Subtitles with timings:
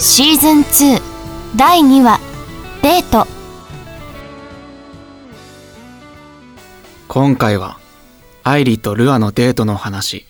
[0.00, 1.02] シーズン2
[1.56, 2.20] 第2話。
[2.82, 3.26] デート。
[7.08, 7.80] 今回は
[8.44, 10.24] アイリとルアのデートの話。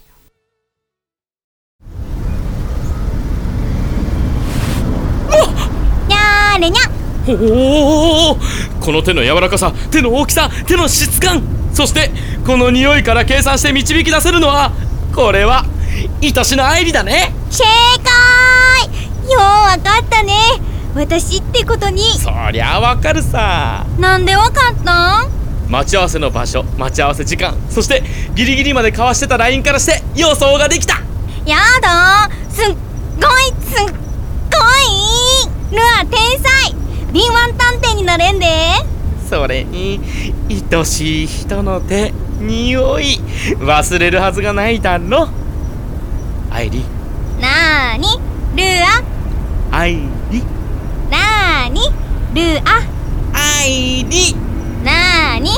[6.09, 6.83] にゃーれにゃ
[7.29, 8.37] おお
[8.81, 11.43] この手の柔らかさ手の大きさ手の質感。
[11.75, 12.11] そして
[12.47, 14.73] この匂いから計算して導き出せるのは
[15.15, 15.67] これは
[16.23, 17.35] 愛しの愛理だね。
[17.51, 17.65] 正
[18.03, 18.18] 解
[19.37, 20.35] わかったね。
[20.95, 22.03] 私ってことに。
[22.19, 23.87] そりゃわかるさ。
[23.99, 25.31] なんでわかったん？
[25.69, 27.55] 待ち合わせの場所待ち合わせ時間。
[27.69, 28.03] そして
[28.35, 30.95] ギリギリまで交わしてた LINE からして予想ができた。
[31.45, 32.31] やだ。
[32.51, 32.75] すっ
[33.21, 33.95] ごいすっ
[34.51, 34.59] ご
[35.73, 35.77] い。
[35.77, 36.75] ルア天才。
[37.13, 38.47] 敏腕探偵になれんで。
[39.29, 40.01] それに
[40.49, 43.21] 愛しい人の手匂い。
[43.59, 45.29] 忘れるはずがないだろ。
[46.51, 46.83] 愛理
[47.41, 48.19] なーに？
[48.57, 48.65] ル
[49.79, 49.95] 愛
[50.33, 50.43] 理
[51.13, 51.83] アなーに？
[52.35, 52.83] ルア
[53.33, 54.35] 愛理
[54.83, 55.53] なーに？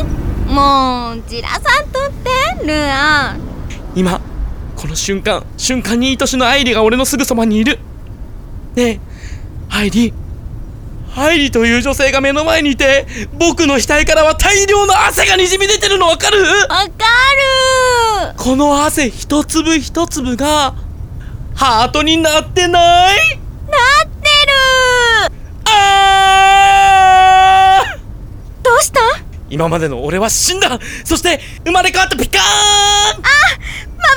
[0.46, 3.34] もうじらさんとってルア
[3.94, 4.20] 今
[4.76, 7.78] この瞬間瞬間に愛しの愛理が俺のすぐそばにいる。
[8.76, 9.00] ねえ
[9.70, 10.12] 愛理。
[11.16, 13.06] 愛理という女性が目の前にいて
[13.38, 16.42] 僕の額からは大量の汗がにじみ出てるのわかる？
[16.44, 16.84] わか
[18.28, 18.34] る。
[18.36, 20.74] この汗一粒一粒が
[21.54, 23.18] ハートになってない
[23.66, 24.52] なってる
[25.64, 27.98] あー
[28.62, 29.00] どうした
[29.50, 30.78] 今までの俺は死んだ。
[31.04, 33.22] そして生まれ変わったピカーン。
[33.22, 33.24] 眩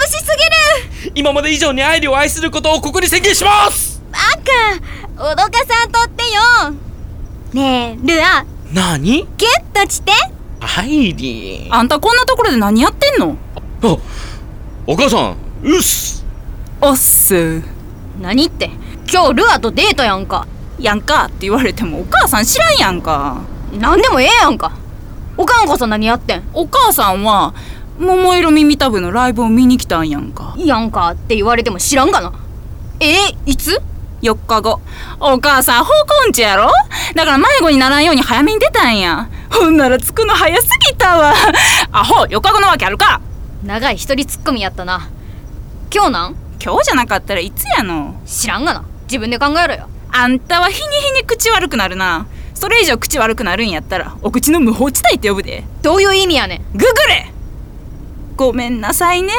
[0.05, 0.38] しす
[1.03, 1.11] ぎる。
[1.16, 4.01] 今まで以上に愛理を愛することをここに宣言します。
[4.11, 4.19] バ
[5.17, 6.71] カ脅かさんとってよ。
[7.53, 10.11] ねえルアなにギュッとして。
[10.77, 11.67] 愛理。
[11.69, 13.35] あんたこんなところで何やってんの？
[13.83, 13.97] あ
[14.88, 16.23] お母さんうっす。
[16.79, 17.61] おっす。
[18.21, 18.69] 何って？
[19.11, 20.47] 今日ルアとデートやんか。
[20.79, 23.41] やんかって言われてもお母さん知らんやんか。
[23.79, 24.71] 何でもええやんか
[25.38, 26.44] おかんこそ何やってん？
[26.53, 27.53] お母さんは
[27.97, 30.56] 桃色耳たぶのライブを見に来たんやんか。
[30.57, 32.33] やんかって言われても知らんがな。
[33.00, 33.15] え
[33.45, 33.81] いつ
[34.21, 34.80] ？4日後。
[35.19, 36.71] お母さん方向音痴やろ？
[37.15, 39.30] だから迷子にならんように早めに出たんや。
[39.51, 41.33] ほんなら着くの早すぎたわ。
[41.91, 43.21] アホ4日後のわけあるか。
[43.63, 45.09] 長い一人ツッコミやったな。
[45.94, 46.35] 今日なん？
[46.63, 48.19] 今日じゃなかったらいつやの？
[48.25, 48.85] 知らんがな。
[49.03, 49.88] 自分で考えろよ。
[50.12, 55.63] あんたは日に日に口悪くなるなそれ以上口悪くなるんやったらお口の無法地帯って呼ぶで。
[55.81, 56.61] どういう意味やねん。
[56.73, 57.31] ググれ。
[58.35, 59.33] ごめんなさいね。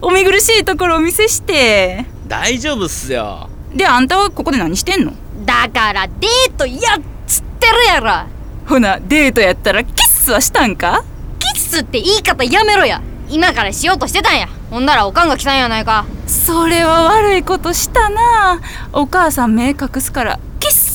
[0.00, 2.06] お見苦しいところお見せして。
[2.28, 3.48] 大丈夫っすよ。
[3.74, 5.12] であんたはここで何してんの？
[5.44, 8.28] だからデートやっつってるやろ。
[8.66, 11.04] ほなデートやったらキッスはしたんか？
[11.38, 13.00] キッススって言い方やめろや。
[13.30, 14.48] 今からしようとしてたんや。
[14.70, 16.04] ほんならおかんが来たんやないか。
[16.26, 18.60] それは悪いことしたな。
[18.92, 20.91] お母さん目隠すからキッス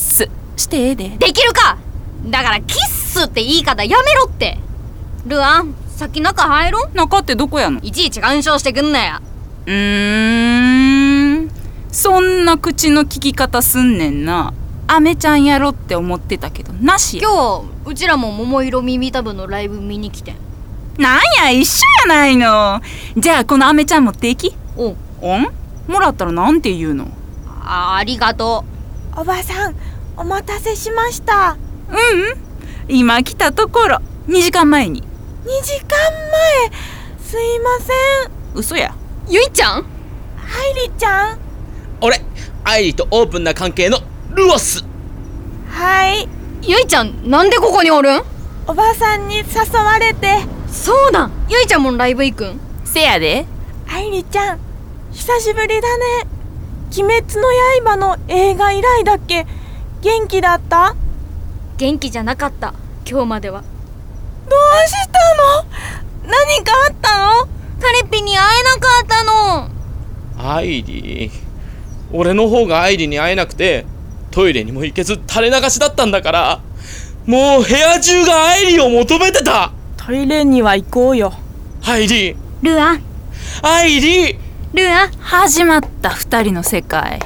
[0.58, 1.08] してええで。
[1.10, 1.78] できるか！
[2.26, 4.58] だからキッスって言い方やめろって！
[5.26, 6.96] ルアン先中入ろう？
[6.96, 7.80] 中ってどこやの？
[7.80, 9.22] いちいち干渉してくんなや。
[9.66, 11.50] うーん。
[11.90, 14.52] そんな口の利き方すんねんな。
[14.86, 17.22] アメちゃんやろって思ってたけどなしや。
[17.22, 20.36] 今日うちらも桃色耳たぶのライブ見に来てん。
[20.98, 22.80] なんや一緒やないの。
[23.16, 24.54] じゃあこのアメちゃん持っていき。
[24.76, 25.46] おおん？
[25.88, 27.08] もらったらなんて言うの？
[27.46, 28.64] あありがと
[29.16, 29.74] おばさん
[30.18, 31.56] お待たせしました。
[31.88, 32.96] ううん。
[32.96, 33.98] 今来たところ。
[34.26, 35.00] 2時間前に。
[35.00, 35.04] 2
[35.62, 35.96] 時間
[36.66, 37.24] 前。
[37.24, 37.92] すいませ
[38.28, 38.58] ん。
[38.58, 38.92] 嘘や。
[39.28, 39.86] うゆいちゃん？
[40.36, 41.38] 愛理ちゃん？
[42.00, 42.20] 俺
[42.64, 44.00] 愛理とオープンな関係の
[44.34, 44.84] ルオス。
[45.70, 46.28] はい。
[46.62, 48.22] ゆいちゃんなんでここにおるん？
[48.66, 49.44] おばさんに誘
[49.78, 50.40] われて。
[50.66, 52.60] そうなんゆいちゃんもライブ行くん？
[52.84, 53.46] せやで。
[53.88, 54.58] 愛理ちゃん
[55.12, 56.04] 久しぶりだね。
[56.90, 57.48] 鬼滅の
[57.84, 59.46] 刃の映画以来だっけ？
[60.00, 60.94] 元気だった？
[61.76, 62.72] 元気じゃなかった。
[63.08, 63.62] 今日までは。
[63.62, 65.18] どうした
[65.62, 66.30] の？
[66.30, 67.48] 何かあったの？
[67.80, 69.68] カレッピに会えなかったの。
[70.50, 71.30] 愛理
[72.12, 73.86] 俺の方が愛理に会えなくて
[74.30, 76.60] トイレにも行けず垂れ流しだったんだから
[77.26, 79.72] もう部屋中が愛理を求めてた。
[79.96, 81.32] トイレには行こうよ。
[81.84, 82.94] 愛理ルア。
[82.94, 83.02] ン
[83.62, 84.38] 愛理
[84.72, 85.06] ルア。
[85.06, 87.18] ン始まった二人の世界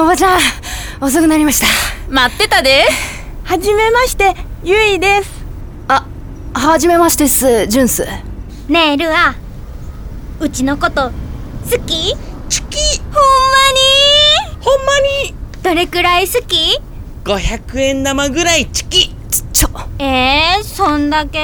[0.00, 0.40] おばちゃん
[1.00, 1.66] 遅くなりました。
[2.08, 2.84] 待ってたで。
[3.44, 4.34] はじめまして
[4.64, 5.30] ゆいです。
[5.88, 6.06] あ
[6.54, 8.06] はじめましてっすジュンス。
[8.68, 9.34] ねえルア
[10.40, 11.10] うちのこと
[11.70, 12.16] 好き？
[12.48, 13.20] チキほんま
[14.54, 14.62] に？
[14.62, 15.34] ほんまに。
[15.62, 16.78] どれくらい好き
[17.24, 19.14] ？500円玉ぐらいチキ
[19.52, 19.68] ちょ。
[19.98, 21.38] えー、そんだけ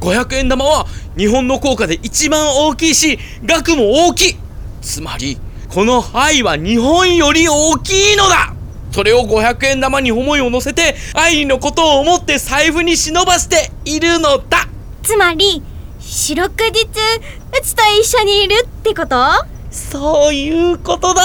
[0.00, 0.86] ？500円玉は
[1.16, 4.36] 日本の硬貨で一番大きいし額も大きい。
[4.80, 5.38] つまり
[5.72, 8.52] この愛は日本より大きいのだ。
[8.90, 14.66] それを500円玉に思いを乗せて愛のことを思って財布に忍ばしているのだ。
[15.04, 15.62] つまり
[16.00, 16.86] 四六日う
[17.62, 19.16] ちと一緒にいるってこと？
[19.70, 21.22] そういうことだ。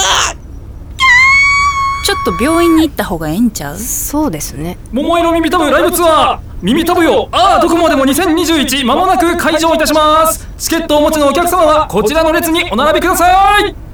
[2.04, 3.76] ちょっと病院に行った方がええんちゃう？
[3.76, 4.78] そうですね。
[4.92, 7.28] 桃色耳たぶライブツアー耳たぶよ。
[7.32, 10.46] ああどこまでも2021まもなく開場いたします。
[10.56, 13.85] チケットをお持ちのお客様はこちらの列にお並びください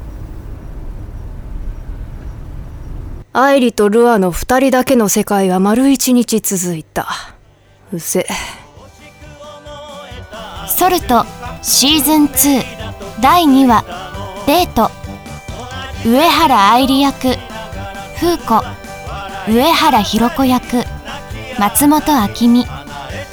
[3.34, 7.08] 愛理とルアの二人だけの世界は丸一日続いた。
[7.90, 8.26] うせ。
[10.68, 11.24] ソルト
[11.62, 12.62] シーズン2
[13.22, 13.84] 第2話
[14.46, 14.90] デート。
[16.04, 17.36] 上原愛理役
[18.20, 18.62] 風子
[19.48, 20.84] 上原ひろ子役
[21.58, 22.66] 松本明美。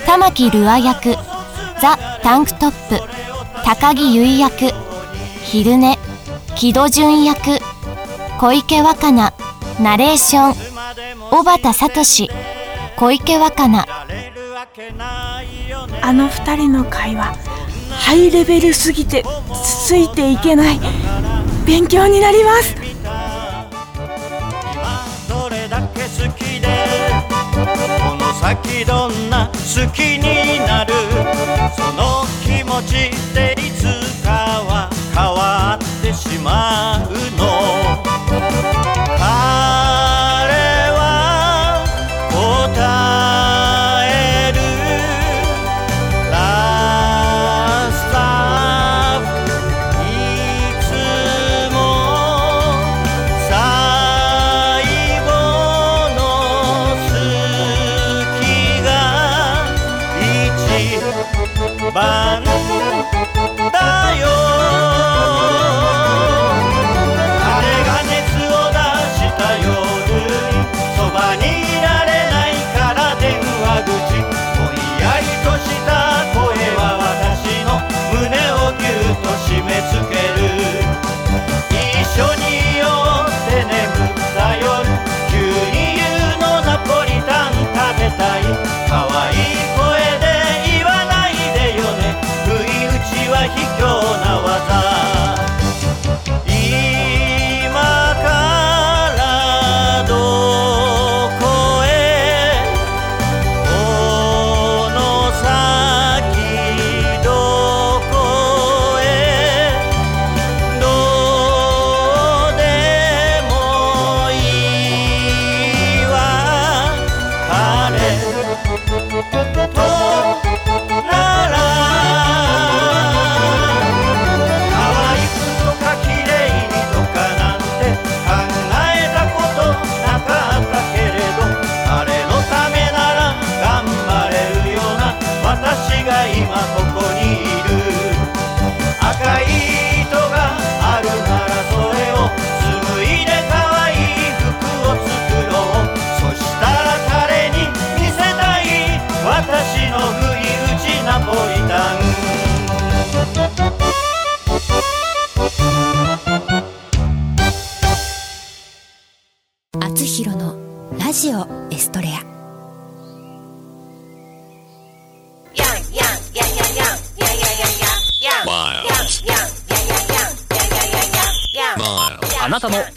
[0.05, 1.11] 玉木ルア役
[1.81, 3.01] ザ・タンクトップ。
[3.65, 4.73] 高木結衣役
[5.43, 5.97] 昼寝。
[6.55, 7.59] 木戸潤役
[8.39, 9.33] 小池若菜。
[9.79, 10.55] ナレーション。
[11.29, 12.27] 小畑聡。
[12.97, 13.85] 小池若菜。
[16.01, 17.35] あの二人の会話
[17.89, 19.23] ハイレベルすぎて
[19.63, 20.79] ついていけない。
[21.65, 22.75] 勉強になります。
[25.29, 26.67] どれだけ好きで
[27.53, 29.53] この先どんな好
[29.93, 30.93] きになる？
[31.75, 33.83] その気持ちでいつ
[34.23, 34.29] か
[34.67, 36.88] は変わってしまう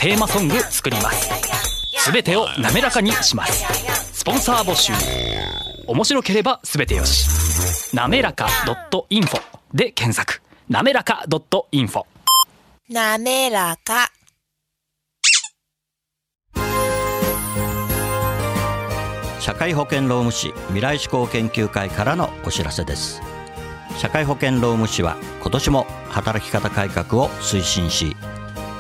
[0.03, 1.31] テーマソング作ります。
[1.97, 3.65] すべてを滑らかにします。
[4.13, 4.93] スポンサー募集。
[5.87, 7.95] 面白ければすべてよし。
[7.95, 8.49] なめらか
[9.11, 9.41] .info
[9.73, 10.43] で検索。
[10.69, 11.25] なめらか
[11.71, 12.03] .info
[12.89, 14.11] なめらか。
[19.39, 23.23] 社会保険労務士未来志向研究会からのお知らせです。
[23.99, 28.17] 社会保険労務士は今年も働き方改革を推進し